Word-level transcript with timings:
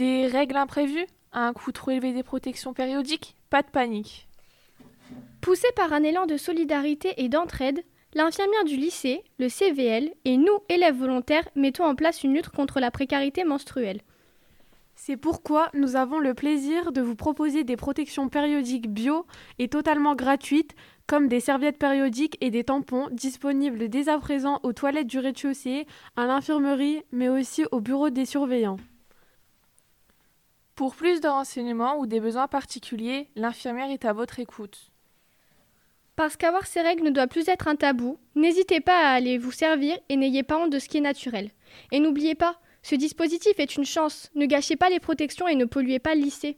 Des 0.00 0.26
règles 0.28 0.56
imprévues? 0.56 1.04
Un 1.30 1.52
coût 1.52 1.72
trop 1.72 1.90
élevé 1.90 2.14
des 2.14 2.22
protections 2.22 2.72
périodiques? 2.72 3.36
Pas 3.50 3.60
de 3.60 3.68
panique. 3.68 4.28
Poussée 5.42 5.68
par 5.76 5.92
un 5.92 6.02
élan 6.02 6.24
de 6.24 6.38
solidarité 6.38 7.12
et 7.18 7.28
d'entraide, 7.28 7.84
l'infirmière 8.14 8.64
du 8.64 8.76
lycée, 8.76 9.22
le 9.38 9.50
CVL 9.50 10.10
et 10.24 10.38
nous, 10.38 10.58
élèves 10.70 10.96
volontaires, 10.96 11.46
mettons 11.54 11.84
en 11.84 11.94
place 11.94 12.24
une 12.24 12.32
lutte 12.32 12.48
contre 12.48 12.80
la 12.80 12.90
précarité 12.90 13.44
menstruelle. 13.44 14.00
C'est 14.94 15.18
pourquoi 15.18 15.68
nous 15.74 15.96
avons 15.96 16.18
le 16.18 16.32
plaisir 16.32 16.92
de 16.92 17.02
vous 17.02 17.14
proposer 17.14 17.62
des 17.62 17.76
protections 17.76 18.30
périodiques 18.30 18.88
bio 18.88 19.26
et 19.58 19.68
totalement 19.68 20.14
gratuites, 20.14 20.74
comme 21.06 21.28
des 21.28 21.40
serviettes 21.40 21.78
périodiques 21.78 22.38
et 22.40 22.50
des 22.50 22.64
tampons 22.64 23.08
disponibles 23.12 23.90
dès 23.90 24.08
à 24.08 24.18
présent 24.18 24.60
aux 24.62 24.72
toilettes 24.72 25.08
du 25.08 25.18
rez-de-chaussée, 25.18 25.86
à 26.16 26.24
l'infirmerie, 26.24 27.02
mais 27.12 27.28
aussi 27.28 27.64
au 27.70 27.80
bureau 27.80 28.08
des 28.08 28.24
surveillants. 28.24 28.78
Pour 30.80 30.96
plus 30.96 31.20
de 31.20 31.28
renseignements 31.28 31.98
ou 31.98 32.06
des 32.06 32.20
besoins 32.20 32.48
particuliers, 32.48 33.28
l'infirmière 33.36 33.90
est 33.90 34.06
à 34.06 34.14
votre 34.14 34.40
écoute. 34.40 34.90
Parce 36.16 36.38
qu'avoir 36.38 36.66
ces 36.66 36.80
règles 36.80 37.04
ne 37.04 37.10
doit 37.10 37.26
plus 37.26 37.50
être 37.50 37.68
un 37.68 37.76
tabou, 37.76 38.18
n'hésitez 38.34 38.80
pas 38.80 38.98
à 38.98 39.12
aller 39.12 39.36
vous 39.36 39.52
servir 39.52 39.98
et 40.08 40.16
n'ayez 40.16 40.42
pas 40.42 40.56
honte 40.56 40.72
de 40.72 40.78
ce 40.78 40.88
qui 40.88 40.96
est 40.96 41.02
naturel. 41.02 41.50
Et 41.92 42.00
n'oubliez 42.00 42.34
pas, 42.34 42.58
ce 42.82 42.94
dispositif 42.94 43.52
est 43.58 43.76
une 43.76 43.84
chance. 43.84 44.30
Ne 44.34 44.46
gâchez 44.46 44.74
pas 44.74 44.88
les 44.88 45.00
protections 45.00 45.46
et 45.46 45.54
ne 45.54 45.66
polluez 45.66 45.98
pas 45.98 46.14
le 46.14 46.22
lycée. 46.22 46.56